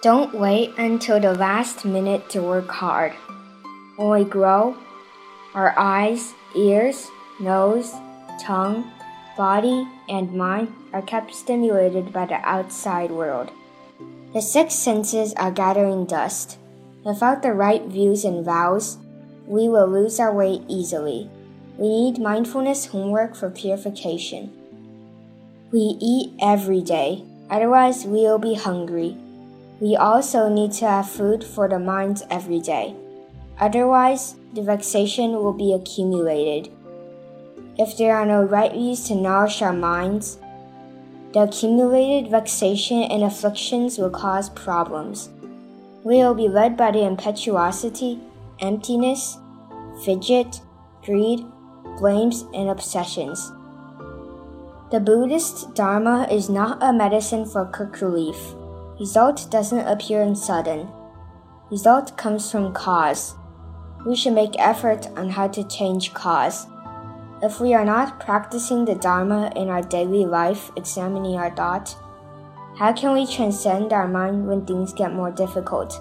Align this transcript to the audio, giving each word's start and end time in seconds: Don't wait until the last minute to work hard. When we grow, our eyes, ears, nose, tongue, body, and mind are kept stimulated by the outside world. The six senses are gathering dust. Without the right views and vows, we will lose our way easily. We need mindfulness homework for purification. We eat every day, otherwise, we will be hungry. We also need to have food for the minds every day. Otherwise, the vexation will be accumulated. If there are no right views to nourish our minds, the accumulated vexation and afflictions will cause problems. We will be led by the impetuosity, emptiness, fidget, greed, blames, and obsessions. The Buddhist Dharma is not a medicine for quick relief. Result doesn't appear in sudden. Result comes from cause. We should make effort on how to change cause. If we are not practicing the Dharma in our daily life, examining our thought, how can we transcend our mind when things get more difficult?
Don't 0.00 0.32
wait 0.32 0.78
until 0.78 1.18
the 1.18 1.34
last 1.34 1.84
minute 1.84 2.30
to 2.30 2.40
work 2.40 2.68
hard. 2.68 3.14
When 3.96 4.10
we 4.10 4.24
grow, 4.24 4.76
our 5.54 5.76
eyes, 5.76 6.34
ears, 6.54 7.08
nose, 7.40 7.92
tongue, 8.40 8.92
body, 9.36 9.88
and 10.08 10.32
mind 10.32 10.72
are 10.92 11.02
kept 11.02 11.34
stimulated 11.34 12.12
by 12.12 12.26
the 12.26 12.38
outside 12.48 13.10
world. 13.10 13.50
The 14.34 14.40
six 14.40 14.74
senses 14.74 15.34
are 15.34 15.50
gathering 15.50 16.04
dust. 16.04 16.58
Without 17.02 17.42
the 17.42 17.52
right 17.52 17.82
views 17.82 18.24
and 18.24 18.44
vows, 18.44 18.98
we 19.48 19.68
will 19.68 19.88
lose 19.88 20.20
our 20.20 20.32
way 20.32 20.62
easily. 20.68 21.28
We 21.76 21.88
need 21.88 22.22
mindfulness 22.22 22.86
homework 22.86 23.34
for 23.34 23.50
purification. 23.50 24.52
We 25.72 25.98
eat 26.00 26.34
every 26.40 26.82
day, 26.82 27.24
otherwise, 27.50 28.04
we 28.04 28.20
will 28.20 28.38
be 28.38 28.54
hungry. 28.54 29.16
We 29.80 29.94
also 29.94 30.48
need 30.48 30.72
to 30.72 30.86
have 30.86 31.10
food 31.10 31.44
for 31.44 31.68
the 31.68 31.78
minds 31.78 32.24
every 32.30 32.60
day. 32.60 32.96
Otherwise, 33.60 34.34
the 34.52 34.62
vexation 34.62 35.32
will 35.32 35.52
be 35.52 35.72
accumulated. 35.72 36.72
If 37.76 37.96
there 37.96 38.16
are 38.16 38.26
no 38.26 38.42
right 38.42 38.72
views 38.72 39.06
to 39.06 39.14
nourish 39.14 39.62
our 39.62 39.72
minds, 39.72 40.38
the 41.32 41.42
accumulated 41.42 42.30
vexation 42.30 43.02
and 43.04 43.22
afflictions 43.22 43.98
will 43.98 44.10
cause 44.10 44.50
problems. 44.50 45.28
We 46.02 46.16
will 46.16 46.34
be 46.34 46.48
led 46.48 46.76
by 46.76 46.90
the 46.90 47.04
impetuosity, 47.04 48.20
emptiness, 48.60 49.38
fidget, 50.04 50.60
greed, 51.04 51.44
blames, 51.98 52.46
and 52.54 52.68
obsessions. 52.68 53.52
The 54.90 55.00
Buddhist 55.00 55.74
Dharma 55.74 56.26
is 56.30 56.48
not 56.48 56.82
a 56.82 56.92
medicine 56.92 57.44
for 57.44 57.66
quick 57.66 58.00
relief. 58.00 58.54
Result 58.98 59.46
doesn't 59.48 59.86
appear 59.86 60.22
in 60.22 60.34
sudden. 60.34 60.88
Result 61.70 62.16
comes 62.16 62.50
from 62.50 62.72
cause. 62.72 63.36
We 64.04 64.16
should 64.16 64.32
make 64.32 64.58
effort 64.58 65.06
on 65.16 65.30
how 65.30 65.46
to 65.48 65.62
change 65.62 66.14
cause. 66.14 66.66
If 67.40 67.60
we 67.60 67.74
are 67.74 67.84
not 67.84 68.18
practicing 68.18 68.84
the 68.84 68.96
Dharma 68.96 69.52
in 69.54 69.68
our 69.68 69.82
daily 69.82 70.26
life, 70.26 70.72
examining 70.76 71.36
our 71.36 71.54
thought, 71.54 71.96
how 72.76 72.92
can 72.92 73.14
we 73.14 73.24
transcend 73.24 73.92
our 73.92 74.08
mind 74.08 74.48
when 74.48 74.66
things 74.66 74.92
get 74.92 75.14
more 75.14 75.30
difficult? 75.30 76.00